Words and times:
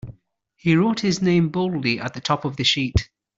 He 0.55 0.75
wrote 0.75 1.01
his 1.01 1.21
name 1.21 1.49
boldly 1.49 1.99
at 1.99 2.15
the 2.15 2.21
top 2.21 2.43
of 2.43 2.57
the 2.57 2.63
sheet. 2.63 3.07